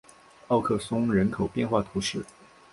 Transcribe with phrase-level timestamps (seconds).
[0.47, 2.25] 奥克松人口变化图示